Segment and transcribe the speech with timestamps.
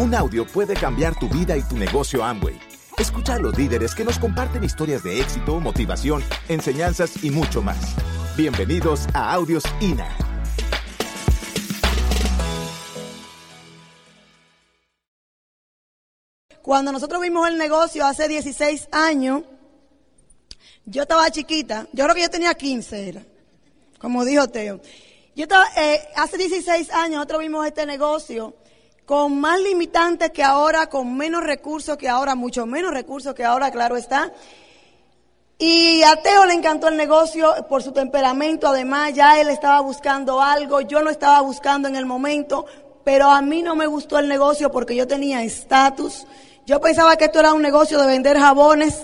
[0.00, 2.58] Un audio puede cambiar tu vida y tu negocio Amway.
[2.96, 7.96] Escucha a los líderes que nos comparten historias de éxito, motivación, enseñanzas y mucho más.
[8.34, 10.08] Bienvenidos a Audios INA.
[16.62, 19.42] Cuando nosotros vimos el negocio hace 16 años,
[20.86, 23.22] yo estaba chiquita, yo creo que yo tenía 15, era,
[23.98, 24.80] como dijo Teo.
[25.36, 28.54] Yo estaba, eh, hace 16 años nosotros vimos este negocio
[29.04, 33.70] con más limitantes que ahora, con menos recursos que ahora, mucho menos recursos que ahora,
[33.70, 34.32] claro está.
[35.58, 40.40] Y a Teo le encantó el negocio por su temperamento, además ya él estaba buscando
[40.40, 42.64] algo, yo no estaba buscando en el momento,
[43.04, 46.26] pero a mí no me gustó el negocio porque yo tenía estatus.
[46.64, 49.02] Yo pensaba que esto era un negocio de vender jabones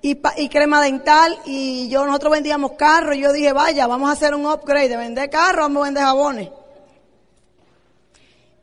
[0.00, 4.46] y, crema dental y yo nosotros vendíamos carros yo dije, vaya, vamos a hacer un
[4.46, 6.48] upgrade de vender carros, vamos a vender jabones.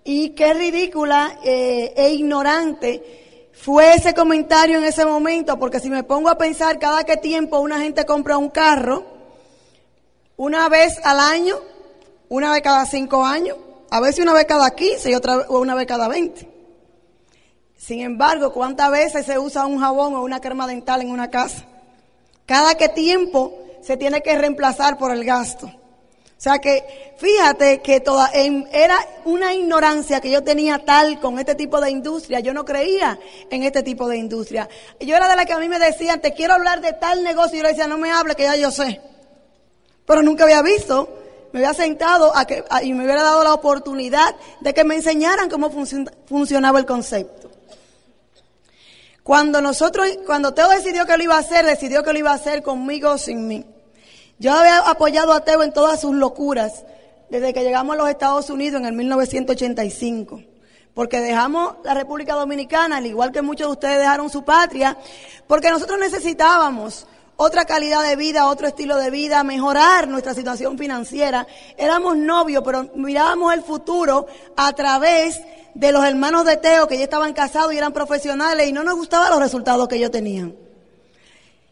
[0.08, 6.04] Y qué ridícula eh, e ignorante fue ese comentario en ese momento, porque si me
[6.04, 9.04] pongo a pensar cada qué tiempo una gente compra un carro,
[10.38, 11.56] una vez al año,
[12.30, 13.58] una vez cada cinco años,
[13.90, 16.48] a veces una vez cada quince y otra una vez cada veinte.
[17.76, 21.66] Sin embargo, ¿cuántas veces se usa un jabón o una crema dental en una casa?
[22.46, 25.72] Cada qué tiempo se tiene que reemplazar por el gasto.
[26.38, 31.56] O sea que fíjate que toda, era una ignorancia que yo tenía tal con este
[31.56, 32.42] tipo de industria.
[32.42, 33.18] Yo no creía
[33.50, 34.68] en este tipo de industria.
[35.00, 37.56] Yo era de la que a mí me decían, te quiero hablar de tal negocio.
[37.56, 39.00] Y yo le decía, no me hable, que ya yo sé.
[40.06, 41.18] Pero nunca había visto,
[41.54, 45.50] me había sentado a que, y me hubiera dado la oportunidad de que me enseñaran
[45.50, 45.72] cómo
[46.28, 47.50] funcionaba el concepto.
[49.24, 52.36] Cuando nosotros, cuando Teo decidió que lo iba a hacer, decidió que lo iba a
[52.36, 53.66] hacer conmigo sin mí.
[54.38, 56.84] Yo había apoyado a Teo en todas sus locuras
[57.30, 60.42] desde que llegamos a los Estados Unidos en el 1985.
[60.94, 64.98] Porque dejamos la República Dominicana, al igual que muchos de ustedes dejaron su patria,
[65.48, 71.48] porque nosotros necesitábamos otra calidad de vida, otro estilo de vida, mejorar nuestra situación financiera.
[71.78, 75.42] Éramos novios, pero mirábamos el futuro a través
[75.74, 78.96] de los hermanos de Teo que ya estaban casados y eran profesionales y no nos
[78.96, 80.65] gustaban los resultados que ellos tenían.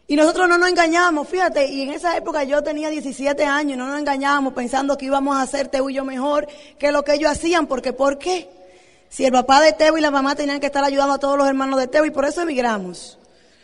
[0.06, 3.86] Y nosotros no nos engañábamos, fíjate, y en esa época yo tenía 17 años no
[3.86, 6.46] nos engañábamos pensando que íbamos a hacer Teo y yo mejor
[6.78, 8.50] que lo que ellos hacían, porque ¿por qué?
[9.08, 11.48] Si el papá de Teo y la mamá tenían que estar ayudando a todos los
[11.48, 13.18] hermanos de Teo y por eso emigramos.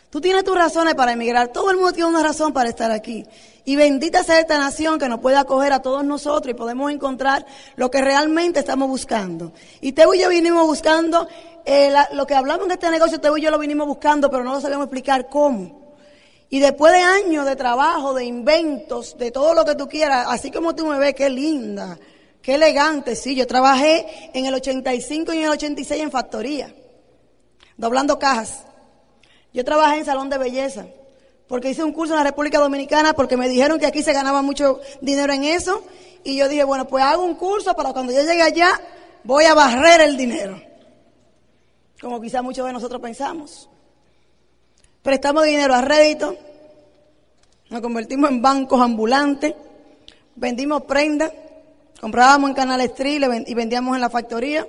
[0.09, 3.23] Tú tienes tus razones para emigrar, todo el mundo tiene una razón para estar aquí.
[3.63, 7.45] Y bendita sea esta nación que nos puede acoger a todos nosotros y podemos encontrar
[7.75, 9.53] lo que realmente estamos buscando.
[9.79, 11.27] Y Teo y yo vinimos buscando,
[11.65, 14.53] eh, lo que hablamos en este negocio, Teo y yo lo vinimos buscando, pero no
[14.53, 15.80] lo sabíamos explicar cómo.
[16.53, 20.51] Y después de años de trabajo, de inventos, de todo lo que tú quieras, así
[20.51, 21.97] como tú me ves, qué linda,
[22.41, 23.15] qué elegante.
[23.15, 26.75] Sí, yo trabajé en el 85 y en el 86 en factoría,
[27.77, 28.65] doblando cajas.
[29.53, 30.87] Yo trabajé en salón de belleza,
[31.47, 34.41] porque hice un curso en la República Dominicana, porque me dijeron que aquí se ganaba
[34.41, 35.85] mucho dinero en eso.
[36.25, 38.77] Y yo dije, bueno, pues hago un curso para cuando yo llegue allá,
[39.23, 40.61] voy a barrer el dinero.
[42.01, 43.69] Como quizá muchos de nosotros pensamos.
[45.01, 46.37] Prestamos dinero a rédito,
[47.71, 49.55] nos convertimos en bancos ambulantes,
[50.35, 51.31] vendimos prendas,
[51.99, 54.67] comprábamos en Canal Street y vendíamos en la factoría.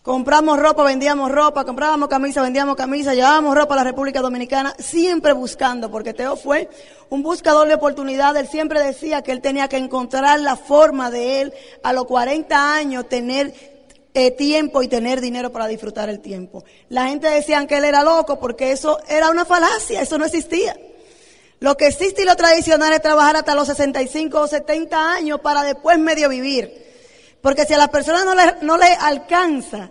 [0.00, 5.34] Compramos ropa, vendíamos ropa, comprábamos camisa, vendíamos camisa, llevábamos ropa a la República Dominicana, siempre
[5.34, 6.70] buscando, porque Teo fue
[7.10, 8.44] un buscador de oportunidades.
[8.44, 11.52] Él siempre decía que él tenía que encontrar la forma de él
[11.82, 13.75] a los 40 años tener
[14.18, 16.64] eh, tiempo y tener dinero para disfrutar el tiempo.
[16.88, 20.74] La gente decía que él era loco porque eso era una falacia, eso no existía.
[21.60, 25.64] Lo que existe y lo tradicional es trabajar hasta los 65 o 70 años para
[25.64, 26.72] después medio vivir.
[27.42, 29.90] Porque si a las personas no le, no le alcanza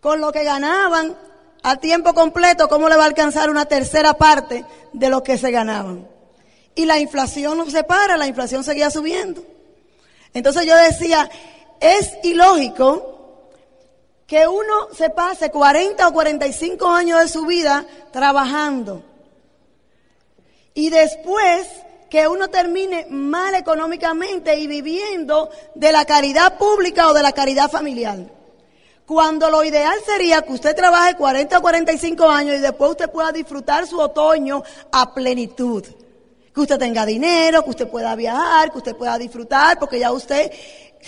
[0.00, 1.14] con lo que ganaban
[1.62, 5.50] a tiempo completo, ¿cómo le va a alcanzar una tercera parte de lo que se
[5.50, 6.08] ganaban?
[6.74, 9.44] Y la inflación no se para, la inflación seguía subiendo.
[10.32, 11.28] Entonces yo decía,
[11.82, 13.10] es ilógico
[14.26, 19.02] que uno se pase 40 o 45 años de su vida trabajando
[20.74, 21.68] y después
[22.08, 27.70] que uno termine mal económicamente y viviendo de la caridad pública o de la caridad
[27.70, 28.18] familiar.
[29.06, 33.32] Cuando lo ideal sería que usted trabaje 40 o 45 años y después usted pueda
[33.32, 34.62] disfrutar su otoño
[34.92, 35.84] a plenitud.
[36.54, 40.52] Que usted tenga dinero, que usted pueda viajar, que usted pueda disfrutar, porque ya usted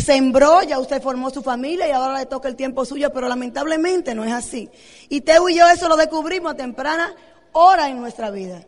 [0.02, 4.14] sembró, ya usted formó su familia y ahora le toca el tiempo suyo, pero lamentablemente
[4.14, 4.68] no es así.
[5.08, 7.14] Y Teo y yo eso lo descubrimos a temprana
[7.52, 8.66] hora en nuestra vida.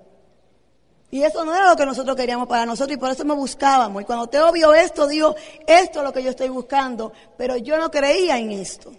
[1.11, 4.03] Y eso no era lo que nosotros queríamos para nosotros y por eso me buscábamos.
[4.03, 5.35] Y cuando Teo vio esto, dijo,
[5.67, 8.93] esto es lo que yo estoy buscando, pero yo no creía en esto.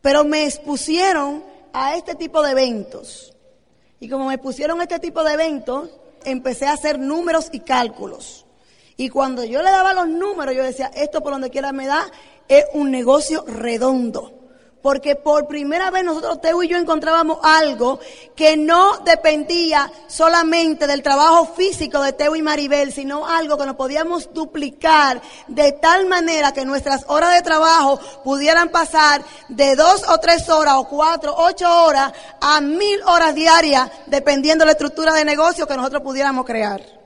[0.00, 1.42] Pero me expusieron
[1.72, 3.34] a este tipo de eventos.
[4.00, 5.90] Y como me pusieron a este tipo de eventos,
[6.24, 8.43] empecé a hacer números y cálculos.
[8.96, 12.06] Y cuando yo le daba los números, yo decía, esto por donde quiera me da,
[12.48, 14.44] es un negocio redondo
[14.84, 18.00] porque por primera vez nosotros, Teo y yo, encontrábamos algo
[18.36, 23.76] que no dependía solamente del trabajo físico de Teo y Maribel, sino algo que nos
[23.76, 30.18] podíamos duplicar de tal manera que nuestras horas de trabajo pudieran pasar de dos o
[30.18, 32.12] tres horas o cuatro, ocho horas
[32.42, 37.03] a mil horas diarias, dependiendo de la estructura de negocio que nosotros pudiéramos crear.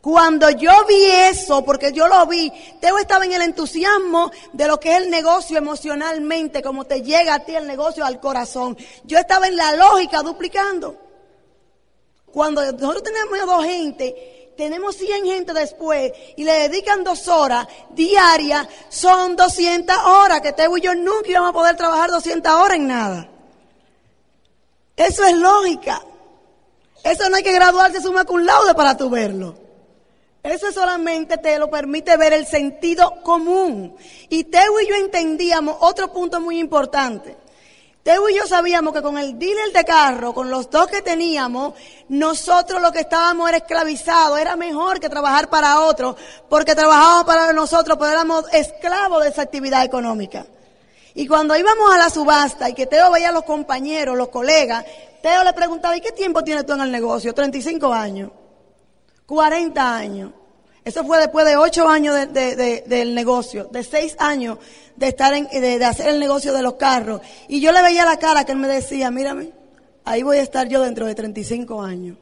[0.00, 2.50] Cuando yo vi eso, porque yo lo vi,
[2.80, 7.34] Teo estaba en el entusiasmo de lo que es el negocio emocionalmente, como te llega
[7.34, 8.78] a ti el negocio al corazón.
[9.04, 10.96] Yo estaba en la lógica duplicando.
[12.32, 18.68] Cuando nosotros tenemos dos gente, tenemos 100 gente después y le dedican dos horas diarias,
[18.88, 22.86] son 200 horas, que Teo y yo nunca íbamos a poder trabajar 200 horas en
[22.86, 23.28] nada.
[24.96, 26.02] Eso es lógica.
[27.02, 29.69] Eso no hay que graduarse suma cum laude para tu verlo.
[30.42, 33.94] Eso solamente te lo permite ver el sentido común.
[34.30, 37.36] Y Teo y yo entendíamos otro punto muy importante.
[38.02, 41.74] Teo y yo sabíamos que con el dealer de carro, con los dos que teníamos,
[42.08, 44.40] nosotros lo que estábamos era esclavizados.
[44.40, 46.16] Era mejor que trabajar para otros,
[46.48, 50.46] porque trabajábamos para nosotros, pero éramos esclavos de esa actividad económica.
[51.12, 54.86] Y cuando íbamos a la subasta y que Teo veía a los compañeros, los colegas,
[55.20, 57.34] Teo le preguntaba, ¿y qué tiempo tienes tú en el negocio?
[57.34, 58.30] 35 años.
[59.30, 60.32] 40 años.
[60.84, 64.58] Eso fue después de 8 años del negocio, de 6 años
[64.96, 67.20] de estar en, de, hacer el negocio de los carros.
[67.46, 69.52] Y yo le veía la cara que él me decía, mírame,
[70.04, 72.18] ahí voy a estar yo dentro de 35 años.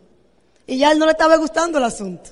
[0.66, 2.28] Y ya él no le estaba gustando el asunto.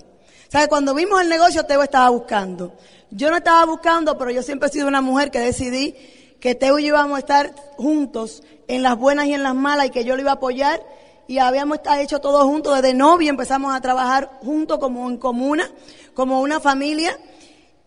[0.47, 2.75] O sea, cuando vimos el negocio, Teo estaba buscando.
[3.11, 5.95] Yo no estaba buscando, pero yo siempre he sido una mujer que decidí
[6.39, 9.87] que Teo y yo íbamos a estar juntos en las buenas y en las malas
[9.87, 10.83] y que yo lo iba a apoyar
[11.29, 15.71] y habíamos hecho todo juntos desde novio, empezamos a trabajar juntos como en comuna,
[16.15, 17.19] como una familia.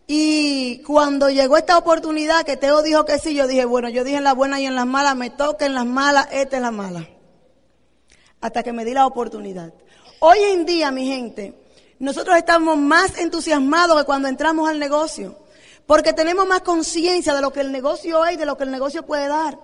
[0.06, 4.16] Y cuando llegó esta oportunidad que Teo dijo que sí, yo dije, bueno, yo dije
[4.16, 6.70] en las buenas y en las malas, me toca en las malas, esta es la
[6.70, 7.08] mala.
[8.40, 9.72] Hasta que me di la oportunidad.
[10.18, 11.54] Hoy en día, mi gente,
[11.98, 15.38] nosotros estamos más entusiasmados que cuando entramos al negocio,
[15.86, 18.70] porque tenemos más conciencia de lo que el negocio es y de lo que el
[18.70, 19.58] negocio puede dar.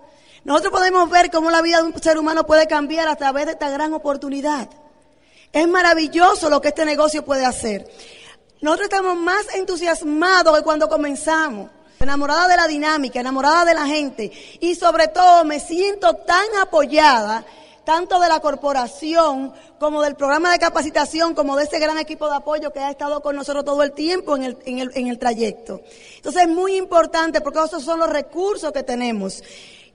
[0.44, 3.52] Nosotros podemos ver cómo la vida de un ser humano puede cambiar a través de
[3.52, 4.68] esta gran oportunidad.
[5.52, 7.88] Es maravilloso lo que este negocio puede hacer.
[8.60, 14.30] Nosotros estamos más entusiasmados que cuando comenzamos, enamorada de la dinámica, enamorada de la gente
[14.60, 17.44] y sobre todo me siento tan apoyada
[17.86, 22.34] tanto de la corporación como del programa de capacitación, como de ese gran equipo de
[22.34, 25.18] apoyo que ha estado con nosotros todo el tiempo en el, en el, en el
[25.20, 25.82] trayecto.
[26.16, 29.40] Entonces es muy importante porque esos son los recursos que tenemos.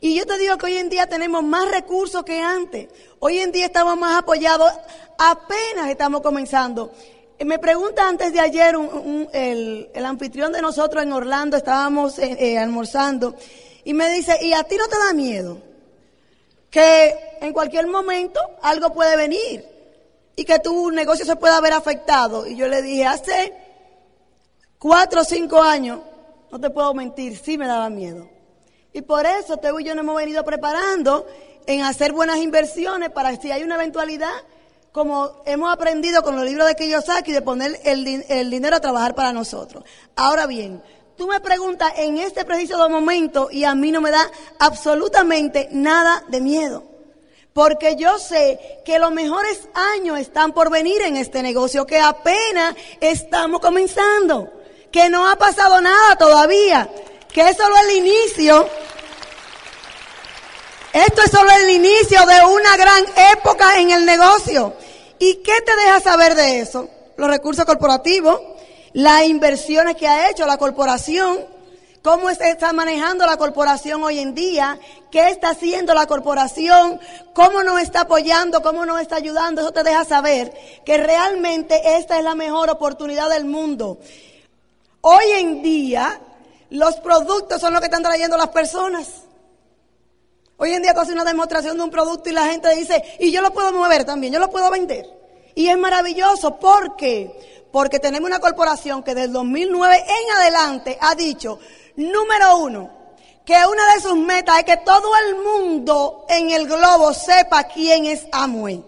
[0.03, 2.87] Y yo te digo que hoy en día tenemos más recursos que antes.
[3.19, 4.73] Hoy en día estamos más apoyados,
[5.15, 6.91] apenas estamos comenzando.
[7.45, 8.75] Me pregunta antes de ayer
[9.31, 13.35] el, anfitrión de nosotros en Orlando, estábamos eh, eh, almorzando,
[13.83, 15.59] y me dice, ¿y a ti no te da miedo?
[16.71, 19.63] Que en cualquier momento algo puede venir
[20.35, 22.47] y que tu negocio se pueda ver afectado.
[22.47, 23.53] Y yo le dije, hace
[24.79, 25.99] cuatro o cinco años,
[26.51, 28.40] no te puedo mentir, sí me daba miedo.
[28.93, 31.25] Y por eso Teo y yo nos hemos venido preparando
[31.65, 34.33] en hacer buenas inversiones para si hay una eventualidad,
[34.91, 39.15] como hemos aprendido con los libros de Kiyosaki, de poner el, el dinero a trabajar
[39.15, 39.85] para nosotros.
[40.17, 40.83] Ahora bien,
[41.15, 44.29] tú me preguntas en este preciso momento y a mí no me da
[44.59, 46.83] absolutamente nada de miedo.
[47.53, 52.75] Porque yo sé que los mejores años están por venir en este negocio, que apenas
[52.99, 54.51] estamos comenzando,
[54.89, 56.89] que no ha pasado nada todavía
[57.31, 58.67] que es solo el inicio.
[60.93, 64.73] Esto es solo el inicio de una gran época en el negocio.
[65.19, 66.89] ¿Y qué te deja saber de eso?
[67.15, 68.41] Los recursos corporativos,
[68.91, 71.45] las inversiones que ha hecho la corporación,
[72.01, 74.79] cómo está manejando la corporación hoy en día,
[75.11, 76.99] qué está haciendo la corporación,
[77.33, 79.61] cómo nos está apoyando, cómo nos está ayudando.
[79.61, 83.97] Eso te deja saber que realmente esta es la mejor oportunidad del mundo.
[84.99, 86.19] Hoy en día,
[86.69, 89.07] los productos son los que están trayendo las personas.
[90.63, 93.41] Hoy en día tú una demostración de un producto y la gente dice, y yo
[93.41, 95.07] lo puedo mover también, yo lo puedo vender.
[95.55, 97.65] Y es maravilloso, ¿por qué?
[97.71, 101.57] Porque tenemos una corporación que desde 2009 en adelante ha dicho,
[101.95, 102.91] número uno,
[103.43, 108.05] que una de sus metas es que todo el mundo en el globo sepa quién
[108.05, 108.85] es Amway.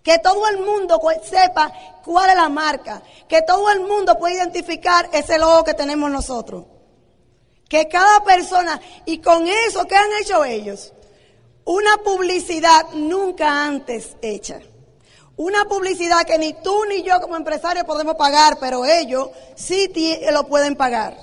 [0.00, 1.72] Que todo el mundo sepa
[2.04, 3.02] cuál es la marca.
[3.26, 6.66] Que todo el mundo pueda identificar ese logo que tenemos nosotros.
[7.74, 10.92] Que cada persona, y con eso, ¿qué han hecho ellos?
[11.64, 14.60] Una publicidad nunca antes hecha.
[15.36, 19.90] Una publicidad que ni tú ni yo como empresario podemos pagar, pero ellos sí
[20.30, 21.16] lo pueden pagar.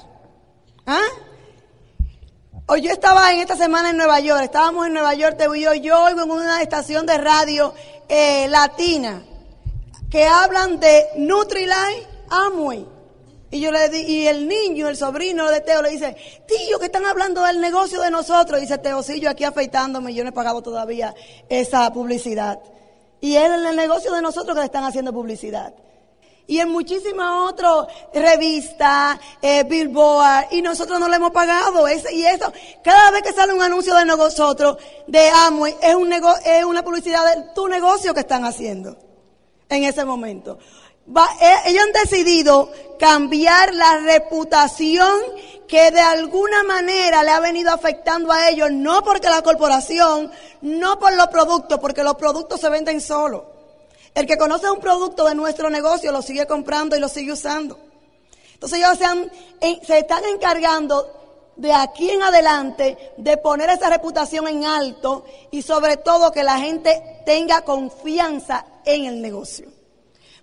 [0.86, 1.00] ¿Ah?
[2.66, 5.74] Hoy yo estaba en esta semana en Nueva York, estábamos en Nueva York, te yo,
[5.76, 7.74] yo oigo en una estación de radio
[8.10, 9.24] eh, latina
[10.10, 13.01] que hablan de Nutrilite Amway.
[13.52, 16.16] Y yo le di, y el niño, el sobrino de Teo le dice,
[16.48, 18.62] tío, que están hablando del negocio de nosotros.
[18.62, 21.14] Dice, Teo, aquí afeitándome, yo no he pagado todavía
[21.50, 22.60] esa publicidad.
[23.20, 25.74] Y es el negocio de nosotros que le están haciendo publicidad.
[26.48, 31.88] Y en muchísimas otras revistas, eh, Billboard, y nosotros no le hemos pagado.
[31.90, 34.78] y eso, cada vez que sale un anuncio de nosotros,
[35.08, 38.98] de Amway, es, un es una publicidad de tu negocio que están haciendo
[39.68, 40.58] en ese momento.
[41.08, 45.12] Eh, ellos han decidido cambiar la reputación
[45.68, 50.32] que de alguna manera le ha venido afectando a ellos, no porque la corporación,
[50.62, 53.42] no por los productos, porque los productos se venden solos.
[54.14, 57.80] El que conoce un producto de nuestro negocio lo sigue comprando y lo sigue usando.
[58.54, 64.64] Entonces ellos se, se están encargando de aquí en adelante de poner esa reputación en
[64.64, 69.81] alto y sobre todo que la gente tenga confianza en el negocio.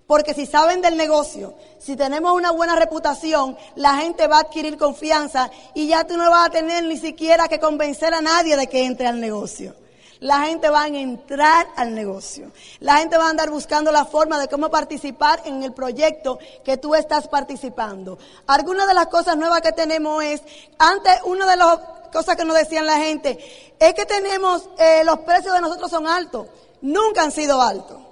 [0.09, 4.75] Porque si saben del negocio, si tenemos una buena reputación, la gente va a adquirir
[4.75, 8.65] confianza y ya tú no vas a tener ni siquiera que convencer a nadie de
[8.65, 9.75] que entre al negocio.
[10.19, 12.51] La gente va a entrar al negocio.
[12.79, 16.77] La gente va a andar buscando la forma de cómo participar en el proyecto que
[16.77, 18.17] tú estás participando.
[18.47, 20.41] Algunas de las cosas nuevas que tenemos es,
[20.79, 21.77] antes una de las
[22.11, 23.37] cosas que nos decían la gente,
[23.77, 26.47] es que tenemos, eh, los precios de nosotros son altos.
[26.81, 28.08] Nunca han sido altos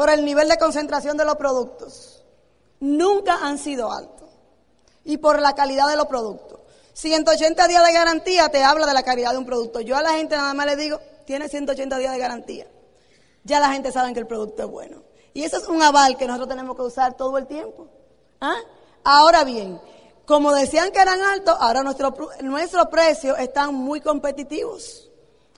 [0.00, 2.24] por el nivel de concentración de los productos.
[2.80, 4.30] Nunca han sido altos.
[5.04, 6.58] Y por la calidad de los productos.
[6.94, 9.82] 180 días de garantía te habla de la calidad de un producto.
[9.82, 12.66] Yo a la gente nada más le digo, tiene 180 días de garantía.
[13.44, 15.02] Ya la gente sabe que el producto es bueno.
[15.34, 17.86] Y eso es un aval que nosotros tenemos que usar todo el tiempo.
[18.40, 18.56] ¿Ah?
[19.04, 19.78] Ahora bien,
[20.24, 25.09] como decían que eran altos, ahora nuestros nuestro precios están muy competitivos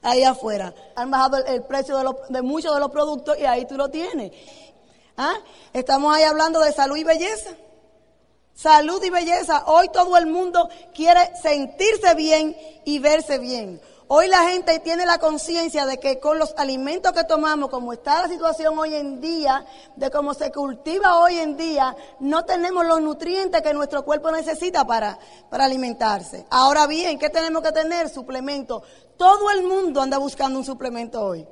[0.03, 0.75] ahí afuera.
[0.97, 4.33] Han bajado el, precio de, de, muchos de los productos y ahí tú lo tienes.
[5.17, 5.35] ¿Ah?
[5.73, 7.51] Estamos ahí hablando de salud y belleza.
[8.55, 9.65] Salud y belleza.
[9.67, 13.81] Hoy todo el mundo quiere sentirse bien y verse bien.
[14.15, 18.21] Hoy la gente tiene la conciencia de que con los alimentos que tomamos, como está
[18.21, 19.65] la situación hoy en día,
[19.97, 24.87] de cómo se cultiva hoy en día, no tenemos los nutrientes que nuestro cuerpo necesita
[24.87, 26.45] para, para alimentarse.
[26.51, 28.11] Ahora bien, ¿qué tenemos que tener?
[28.11, 28.83] Suplementos.
[29.17, 31.49] Todo el mundo anda buscando un suplemento hoy,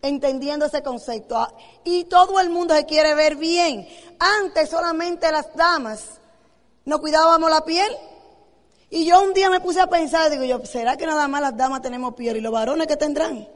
[0.00, 1.38] entendiendo ese concepto.
[1.38, 3.88] Ah, y todo el mundo se quiere ver bien.
[4.20, 6.04] Antes solamente las damas
[6.84, 7.92] no cuidábamos la piel
[8.90, 11.56] y yo un día me puse a pensar, digo yo, ¿será que nada más las
[11.56, 13.48] damas tenemos piel y los varones que tendrán?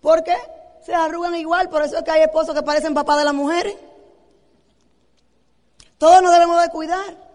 [0.00, 0.36] ¿Por qué?
[0.84, 3.76] Se arrugan igual, por eso es que hay esposos que parecen papás de las mujeres.
[5.98, 7.28] Todos nos debemos de cuidar.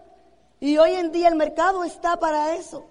[0.60, 2.86] Y hoy en día el mercado está para eso.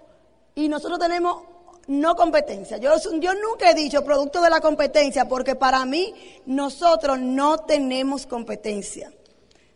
[0.55, 1.41] Y nosotros tenemos
[1.87, 2.77] no competencia.
[2.77, 6.13] Yo, yo nunca he dicho producto de la competencia porque para mí
[6.45, 9.11] nosotros no tenemos competencia.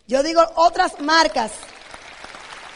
[0.07, 1.51] Yo digo otras marcas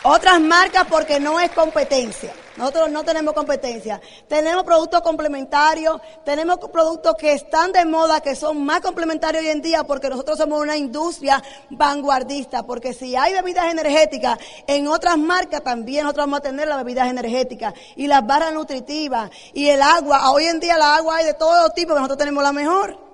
[0.03, 2.33] otras marcas porque no es competencia.
[2.57, 4.01] Nosotros no tenemos competencia.
[4.27, 9.61] Tenemos productos complementarios, tenemos productos que están de moda, que son más complementarios hoy en
[9.61, 12.63] día porque nosotros somos una industria vanguardista.
[12.63, 17.09] Porque si hay bebidas energéticas, en otras marcas también nosotros vamos a tener las bebidas
[17.09, 20.31] energéticas y las barras nutritivas y el agua.
[20.31, 23.10] Hoy en día la agua hay de todo tipo, nosotros tenemos la mejor.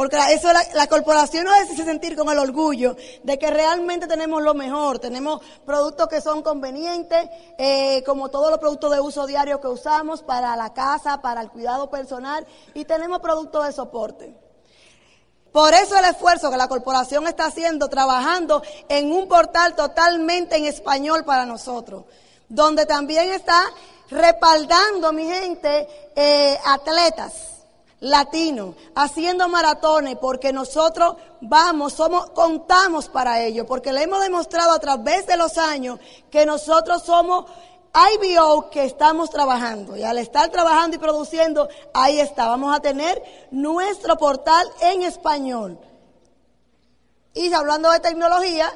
[0.00, 4.42] Porque eso la, la corporación nos hace sentir con el orgullo de que realmente tenemos
[4.42, 4.98] lo mejor.
[4.98, 7.28] Tenemos productos que son convenientes,
[7.58, 11.50] eh, como todos los productos de uso diario que usamos para la casa, para el
[11.50, 14.34] cuidado personal, y tenemos productos de soporte.
[15.52, 20.64] Por eso el esfuerzo que la corporación está haciendo, trabajando en un portal totalmente en
[20.64, 22.04] español para nosotros,
[22.48, 23.66] donde también está
[24.08, 27.59] respaldando, mi gente, eh, atletas
[28.00, 34.78] latino, haciendo maratones, porque nosotros vamos, somos, contamos para ello, porque le hemos demostrado a
[34.78, 37.44] través de los años que nosotros somos
[37.94, 39.96] IBO que estamos trabajando.
[39.96, 45.78] Y al estar trabajando y produciendo, ahí está, vamos a tener nuestro portal en español.
[47.34, 48.72] Y hablando de tecnología,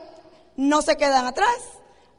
[0.57, 1.57] no se quedan atrás.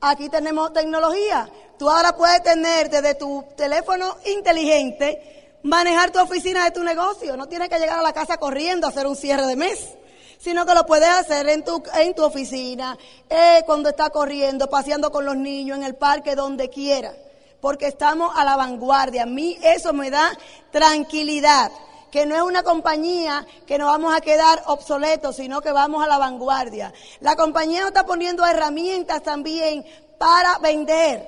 [0.01, 1.49] Aquí tenemos tecnología.
[1.77, 7.35] Tú ahora puedes tener desde tu teléfono inteligente manejar tu oficina de tu negocio.
[7.35, 9.95] No tienes que llegar a la casa corriendo a hacer un cierre de mes,
[10.37, 12.97] sino que lo puedes hacer en tu, en tu oficina,
[13.29, 17.13] eh, cuando estás corriendo, paseando con los niños, en el parque, donde quiera.
[17.61, 19.23] Porque estamos a la vanguardia.
[19.23, 20.31] A mí eso me da
[20.71, 21.71] tranquilidad
[22.11, 26.07] que no es una compañía que nos vamos a quedar obsoletos, sino que vamos a
[26.07, 26.93] la vanguardia.
[27.21, 29.83] La compañía nos está poniendo herramientas también
[30.19, 31.27] para vender,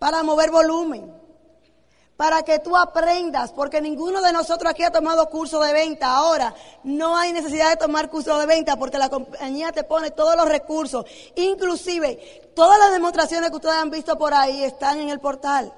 [0.00, 1.17] para mover volumen,
[2.18, 6.16] para que tú aprendas, porque ninguno de nosotros aquí ha tomado curso de venta.
[6.16, 10.34] Ahora, no hay necesidad de tomar curso de venta porque la compañía te pone todos
[10.34, 11.06] los recursos,
[11.36, 15.72] inclusive todas las demostraciones que ustedes han visto por ahí están en el portal.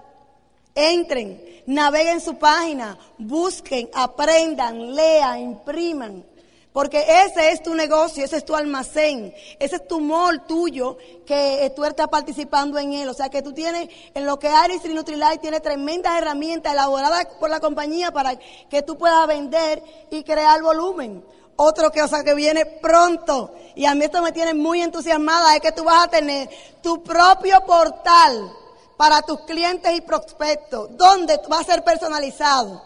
[0.74, 6.24] Entren, naveguen su página, busquen, aprendan, lean, impriman.
[6.72, 11.72] Porque ese es tu negocio, ese es tu almacén, ese es tu mall tuyo que
[11.74, 13.08] tú estás participando en él.
[13.08, 17.26] O sea que tú tienes, en lo que Aris y Nutrilite tiene tremendas herramientas elaboradas
[17.40, 21.24] por la compañía para que tú puedas vender y crear volumen.
[21.56, 25.54] Otro que, o sea, que viene pronto, y a mí esto me tiene muy entusiasmada,
[25.54, 26.48] es que tú vas a tener
[26.82, 28.50] tu propio portal
[28.96, 32.82] para tus clientes y prospectos, donde va a ser personalizado,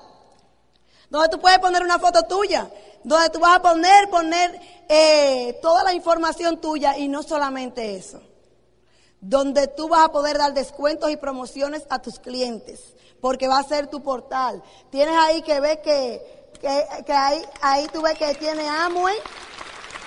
[1.11, 2.71] donde tú puedes poner una foto tuya,
[3.03, 8.21] donde tú vas a poner, poner eh, toda la información tuya y no solamente eso,
[9.21, 12.81] donde tú vas a poder dar descuentos y promociones a tus clientes,
[13.21, 14.63] porque va a ser tu portal.
[14.91, 19.17] Tienes ahí que ver que, que, ahí, ahí tú ves que tiene Amway.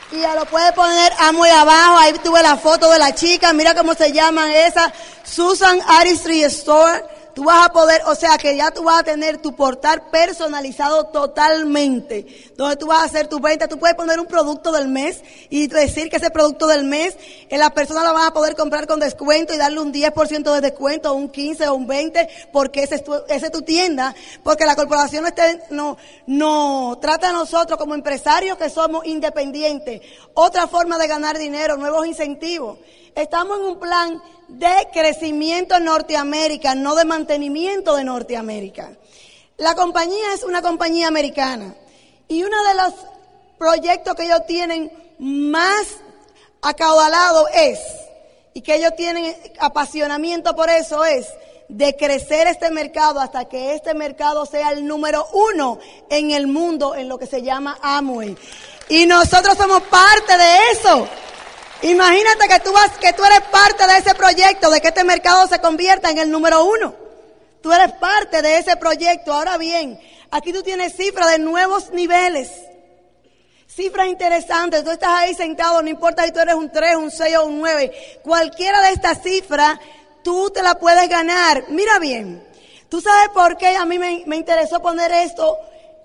[0.10, 3.76] Y ya lo puedes poner muy abajo, ahí tuve la foto de la chica, mira
[3.76, 4.92] cómo se llaman esa,
[5.24, 7.17] Susan Artistry Store.
[7.38, 11.04] Tú vas a poder, o sea que ya tú vas a tener tu portal personalizado
[11.04, 12.26] totalmente,
[12.56, 13.68] donde tú vas a hacer tu venta.
[13.68, 17.16] Tú puedes poner un producto del mes y decir que ese producto del mes,
[17.50, 20.62] eh, la persona lo va a poder comprar con descuento y darle un 10% de
[20.62, 24.66] descuento, un 15 o un 20, porque ese es tu, ese es tu tienda, porque
[24.66, 30.02] la corporación no, esté, no, no trata a nosotros como empresarios que somos independientes.
[30.34, 32.80] Otra forma de ganar dinero, nuevos incentivos.
[33.14, 38.92] Estamos en un plan de crecimiento en Norteamérica, no de mantenimiento de Norteamérica.
[39.58, 41.76] La compañía es una compañía americana
[42.28, 42.94] y uno de los
[43.58, 45.88] proyectos que ellos tienen más
[46.62, 47.80] acaudalado es,
[48.54, 51.28] y que ellos tienen apasionamiento por eso es,
[51.68, 55.80] de crecer este mercado hasta que este mercado sea el número uno
[56.10, 58.38] en el mundo en lo que se llama Amway.
[58.90, 61.08] Y nosotros somos parte de eso.
[61.84, 65.48] Imagínate que tú, vas, que tú eres parte de ese proyecto, de que este mercado
[65.48, 66.96] se convierta en el número uno.
[67.62, 69.32] Tú eres parte de ese proyecto.
[69.32, 70.00] Ahora bien,
[70.32, 72.52] aquí tú tienes cifras de nuevos niveles.
[73.68, 74.84] Cifras interesantes.
[74.84, 77.60] Tú estás ahí sentado, no importa si tú eres un 3, un 6 o un
[77.60, 78.20] 9.
[78.24, 79.78] Cualquiera de estas cifras,
[80.24, 81.66] tú te la puedes ganar.
[81.70, 82.44] Mira bien.
[82.90, 85.58] ¿Tú sabes por qué a mí me, me interesó poner esto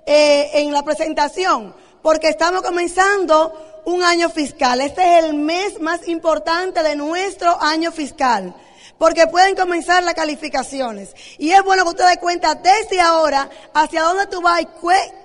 [0.04, 1.74] eh, en la presentación?
[2.02, 4.80] Porque estamos comenzando un año fiscal.
[4.80, 8.54] Este es el mes más importante de nuestro año fiscal.
[8.98, 11.14] Porque pueden comenzar las calificaciones.
[11.38, 14.68] Y es bueno que usted dé cuenta desde ahora hacia dónde tú vas y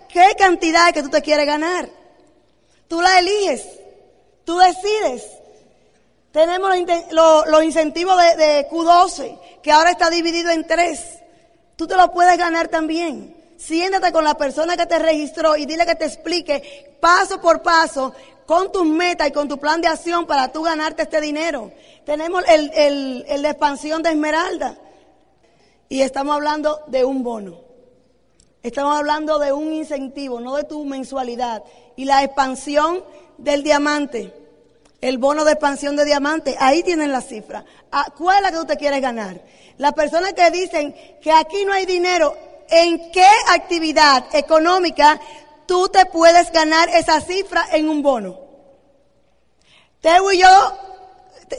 [0.10, 1.90] qué, cantidad que tú te quieres ganar.
[2.88, 3.68] Tú la eliges.
[4.46, 5.24] Tú decides.
[6.32, 6.72] Tenemos
[7.12, 11.20] los, incentivos de, de Q12, que ahora está dividido en tres.
[11.76, 13.36] Tú te lo puedes ganar también.
[13.58, 18.14] Siéntate con la persona que te registró y dile que te explique paso por paso
[18.48, 21.72] con tus metas y con tu plan de acción para tú ganarte este dinero.
[22.06, 22.72] Tenemos el,
[23.28, 24.78] el, de expansión de Esmeralda
[25.90, 27.60] y estamos hablando de un bono.
[28.64, 31.62] Estamos hablando de un incentivo, no de tu mensualidad.
[31.98, 33.04] Y la expansión
[33.38, 34.34] del diamante,
[35.02, 37.66] el bono de expansión de diamante, ahí tienen la cifra.
[37.92, 39.42] Ah, ¿Cuál es la que tú te quieres ganar?
[39.78, 42.34] Las personas que dicen que aquí no hay dinero,
[42.70, 45.20] ¿en qué actividad económica
[45.68, 48.40] tú te puedes ganar esa cifra en un bono.
[50.02, 50.78] Teo y yo,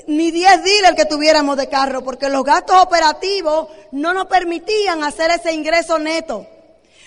[0.07, 5.31] ni 10 dealers que tuviéramos de carro, porque los gastos operativos no nos permitían hacer
[5.31, 6.47] ese ingreso neto.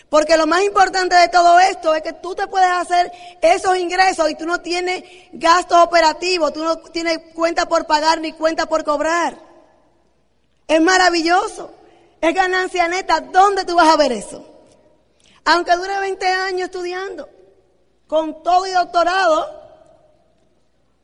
[0.10, 3.12] Porque lo más importante de todo esto es que tú te puedes hacer
[3.42, 8.34] esos ingresos y tú no tienes gastos operativos, tú no tienes cuenta por pagar ni
[8.34, 9.38] cuenta por cobrar.
[10.68, 11.72] Es maravilloso.
[12.20, 13.22] Es ganancia neta.
[13.22, 14.51] ¿Dónde tú vas a ver eso?
[15.46, 17.30] Aunque dure 20 años estudiando,
[18.08, 19.62] con todo y doctorado,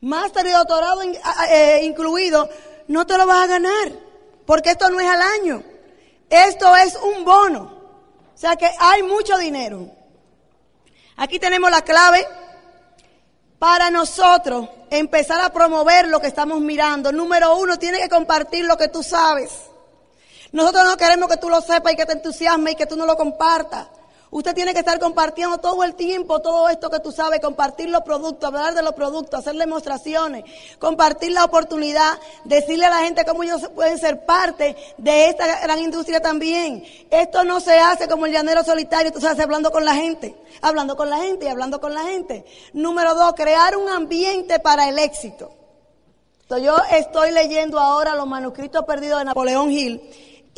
[0.02, 1.02] máster y doctorado
[1.50, 2.50] eh, incluido,
[2.88, 3.92] no te lo vas a ganar,
[4.46, 5.64] porque esto no es al año,
[6.30, 7.78] esto es un bono.
[8.36, 9.90] O sea que hay mucho dinero.
[11.16, 12.28] Aquí tenemos la clave
[13.58, 17.12] para nosotros empezar a promover lo que estamos mirando.
[17.12, 19.52] Número uno, tienes que compartir lo que tú sabes.
[20.52, 23.06] Nosotros no queremos que tú lo sepas y que te entusiasmes y que tú no
[23.06, 23.88] lo compartas.
[24.30, 28.02] Usted tiene que estar compartiendo todo el tiempo todo esto que tú sabes, compartir los
[28.02, 30.44] productos, hablar de los productos, hacer demostraciones,
[30.80, 35.80] compartir la oportunidad, decirle a la gente cómo ellos pueden ser parte de esta gran
[35.80, 36.84] industria también.
[37.10, 40.98] Esto no se hace como el llanero solitario, tú sabes, hablando con la gente, hablando
[40.98, 42.44] con la gente y hablando con la gente.
[42.74, 45.52] Número dos, crear un ambiente para el éxito.
[46.42, 50.02] Entonces, yo estoy leyendo ahora los manuscritos perdidos de Napoleón Hill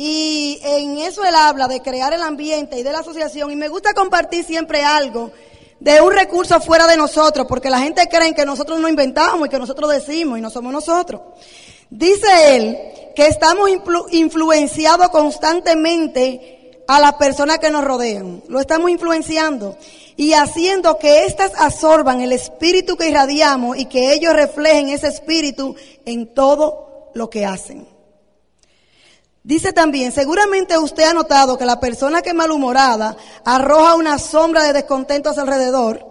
[0.01, 3.51] y en eso él habla de crear el ambiente y de la asociación.
[3.51, 5.29] Y me gusta compartir siempre algo
[5.77, 9.49] de un recurso fuera de nosotros, porque la gente cree que nosotros no inventamos y
[9.49, 11.19] que nosotros decimos y no somos nosotros.
[11.89, 12.77] Dice él
[13.13, 13.69] que estamos
[14.12, 18.41] influenciados constantemente a las personas que nos rodean.
[18.47, 19.75] Lo estamos influenciando
[20.15, 25.75] y haciendo que éstas absorban el espíritu que irradiamos y que ellos reflejen ese espíritu
[26.05, 27.98] en todo lo que hacen.
[29.43, 34.63] Dice también, seguramente usted ha notado que la persona que es malhumorada arroja una sombra
[34.63, 36.06] de descontento a su alrededor.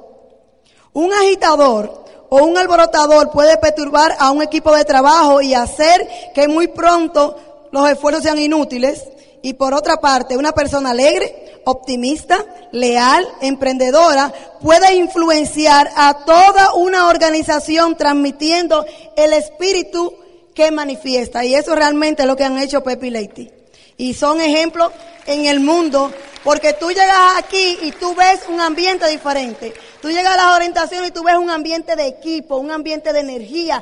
[0.95, 6.49] Un agitador o un alborotador puede perturbar a un equipo de trabajo y hacer que
[6.49, 7.37] muy pronto
[7.71, 9.05] los esfuerzos sean inútiles.
[9.43, 17.09] Y por otra parte, una persona alegre, optimista, leal, emprendedora, puede influenciar a toda una
[17.09, 18.85] organización transmitiendo
[19.17, 20.15] el espíritu
[20.59, 21.45] que manifiesta.
[21.45, 23.55] Y eso realmente es lo que han hecho Pepe y Leite.
[23.97, 24.91] Y son ejemplos
[25.27, 29.73] en el mundo, porque tú llegas aquí y tú ves un ambiente diferente.
[30.03, 33.21] Tú llegas a las orientaciones y tú ves un ambiente de equipo, un ambiente de
[33.21, 33.81] energía,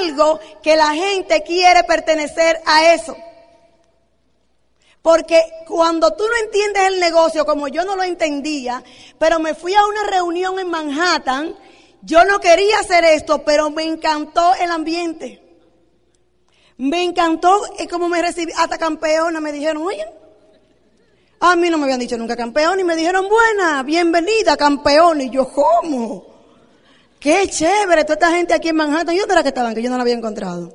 [0.00, 3.16] algo que la gente quiere pertenecer a eso.
[5.02, 8.82] Porque cuando tú no entiendes el negocio como yo no lo entendía,
[9.16, 11.54] pero me fui a una reunión en Manhattan,
[12.02, 15.49] yo no quería hacer esto, pero me encantó el ambiente.
[16.80, 20.06] Me encantó como me recibí, hasta campeona me dijeron, oye,
[21.38, 25.20] a mí no me habían dicho nunca campeón y me dijeron, buena, bienvenida campeón.
[25.20, 26.24] Y yo, ¿cómo?
[27.18, 29.14] Qué chévere, toda esta gente aquí en Manhattan.
[29.14, 29.74] ¿Y dónde era que estaban?
[29.74, 30.72] Que yo no la había encontrado.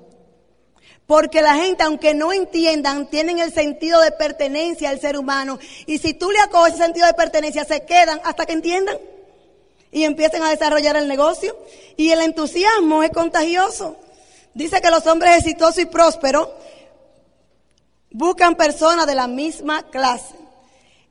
[1.08, 5.58] Porque la gente, aunque no entiendan, tienen el sentido de pertenencia al ser humano.
[5.88, 9.00] Y si tú le acoges ese sentido de pertenencia, se quedan hasta que entiendan.
[9.92, 11.58] Y empiecen a desarrollar el negocio.
[11.98, 13.98] Y el entusiasmo es contagioso.
[14.56, 16.48] Dice que los hombres exitosos y prósperos
[18.10, 20.34] buscan personas de la misma clase.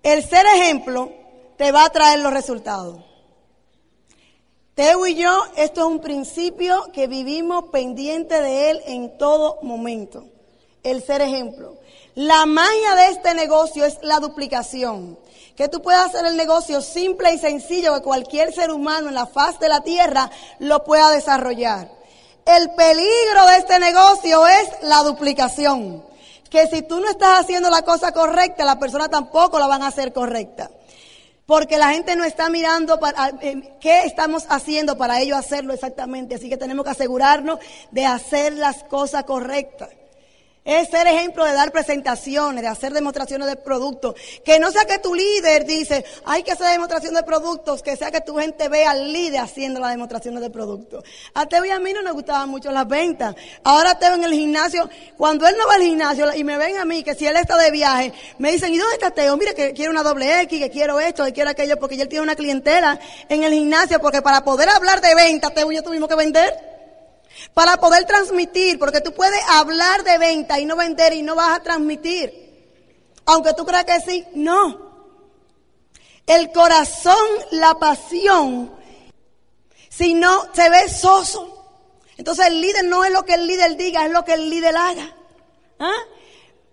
[0.03, 1.13] El ser ejemplo
[1.59, 3.05] te va a traer los resultados.
[4.75, 10.25] Teo y yo, esto es un principio que vivimos pendiente de él en todo momento.
[10.83, 11.77] El ser ejemplo.
[12.15, 15.19] La magia de este negocio es la duplicación.
[15.55, 19.27] Que tú puedas hacer el negocio simple y sencillo que cualquier ser humano en la
[19.27, 20.31] faz de la tierra
[20.61, 21.94] lo pueda desarrollar.
[22.47, 26.05] El peligro de este negocio es la duplicación.
[26.51, 29.89] Que si tú no estás haciendo la cosa correcta, la persona tampoco la van a
[29.89, 30.71] hacer correcta.
[31.47, 36.35] Porque la gente no está mirando para, eh, qué estamos haciendo para ello hacerlo exactamente.
[36.35, 37.59] Así que tenemos que asegurarnos
[37.91, 39.89] de hacer las cosas correctas.
[40.65, 44.15] Es ser ejemplo de dar presentaciones, de hacer demostraciones de productos.
[44.43, 48.11] Que no sea que tu líder dice, hay que hacer demostraciones de productos, que sea
[48.11, 51.05] que tu gente vea al líder haciendo las demostraciones de productos.
[51.35, 53.35] A Teo y a mí no nos gustaban mucho las ventas.
[53.63, 56.87] Ahora Teo en el gimnasio, cuando él no va al gimnasio y me ven a
[56.87, 59.37] mí, que si él está de viaje, me dicen, ¿y dónde está Teo?
[59.37, 62.23] Mira que quiero una doble X, que quiero esto, que quiero aquello, porque él tiene
[62.23, 62.99] una clientela
[63.29, 66.74] en el gimnasio, porque para poder hablar de ventas, Teo y yo tuvimos que vender.
[67.55, 71.57] Para poder transmitir, porque tú puedes hablar de venta y no vender y no vas
[71.57, 72.45] a transmitir.
[73.27, 74.85] Aunque tú creas que sí, no.
[76.27, 77.15] El corazón,
[77.53, 78.75] la pasión,
[79.89, 81.55] si no, se ve soso.
[82.17, 84.77] Entonces el líder no es lo que el líder diga, es lo que el líder
[84.77, 85.15] haga.
[85.79, 85.93] ¿Ah?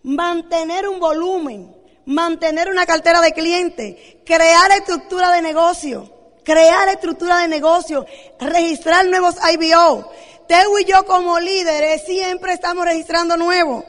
[0.04, 6.12] Mantener un volumen, mantener una cartera de clientes, crear estructura de negocio,
[6.44, 8.06] crear estructura de negocio,
[8.40, 10.12] registrar nuevos IBO,
[10.52, 13.86] Teo y yo como líderes siempre estamos registrando nuevos.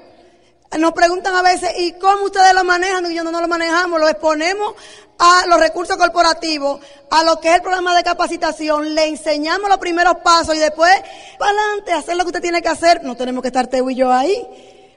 [0.79, 3.11] Nos preguntan a veces, ¿y cómo ustedes lo manejan?
[3.11, 4.77] Y yo no, no lo manejamos, lo exponemos
[5.19, 9.79] a los recursos corporativos, a lo que es el programa de capacitación, le enseñamos los
[9.79, 10.93] primeros pasos y después,
[11.37, 13.03] para adelante, hacer lo que usted tiene que hacer.
[13.03, 14.47] No tenemos que estar Teo y yo ahí,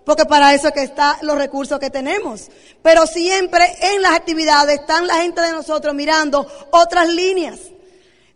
[0.06, 2.48] porque para eso es que están los recursos que tenemos.
[2.84, 7.58] Pero siempre en las actividades están la gente de nosotros mirando otras líneas.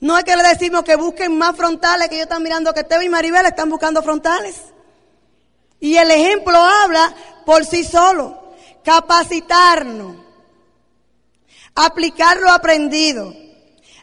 [0.01, 3.01] No es que le decimos que busquen más frontales, que ellos están mirando que Teo
[3.01, 4.55] y Maribel están buscando frontales.
[5.79, 7.13] Y el ejemplo habla
[7.45, 8.53] por sí solo.
[8.83, 10.15] Capacitarnos.
[11.75, 13.33] Aplicar lo aprendido.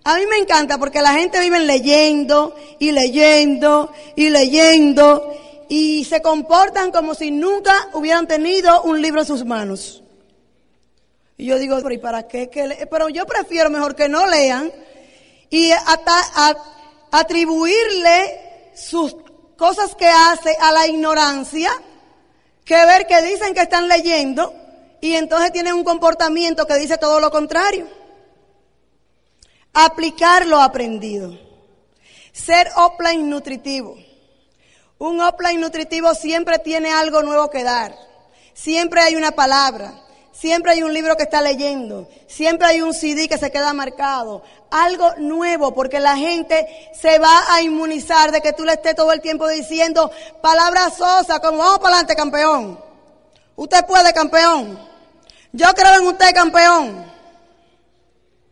[0.04, 5.32] A mí me encanta porque la gente vive leyendo y leyendo y leyendo.
[5.68, 10.04] y se comportan como si nunca hubieran tenido un libro en sus manos.
[11.36, 12.48] Y yo digo, ¿y para qué?
[12.88, 14.70] Pero yo prefiero mejor que no lean
[15.50, 15.70] y
[17.10, 19.16] atribuirle sus
[19.56, 21.70] cosas que hace a la ignorancia
[22.64, 24.52] que ver que dicen que están leyendo
[25.00, 27.86] y entonces tienen un comportamiento que dice todo lo contrario.
[29.72, 31.38] Aplicar lo aprendido.
[32.32, 33.96] Ser offline nutritivo.
[34.98, 37.94] Un offline nutritivo siempre tiene algo nuevo que dar.
[38.54, 40.02] Siempre hay una palabra.
[40.38, 42.08] Siempre hay un libro que está leyendo.
[42.26, 44.42] Siempre hay un CD que se queda marcado.
[44.70, 49.12] Algo nuevo, porque la gente se va a inmunizar de que tú le estés todo
[49.12, 50.10] el tiempo diciendo
[50.42, 52.78] palabras sosas, como vamos para adelante, campeón.
[53.56, 54.78] Usted puede, campeón.
[55.52, 57.06] Yo creo en usted, campeón.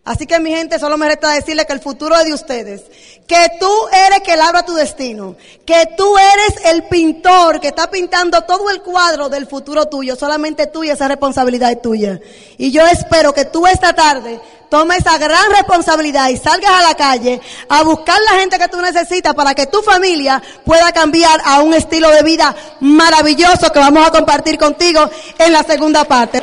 [0.05, 2.85] Así que mi gente, solo me resta decirle que el futuro es de ustedes.
[3.27, 3.71] Que tú
[4.07, 5.37] eres que labra tu destino.
[5.65, 10.15] Que tú eres el pintor que está pintando todo el cuadro del futuro tuyo.
[10.15, 12.21] Solamente tú y esa responsabilidad es tuya.
[12.59, 16.95] Y yo espero que tú esta tarde tomes esa gran responsabilidad y salgas a la
[16.95, 21.61] calle a buscar la gente que tú necesitas para que tu familia pueda cambiar a
[21.61, 25.09] un estilo de vida maravilloso que vamos a compartir contigo
[25.39, 26.43] en la segunda parte.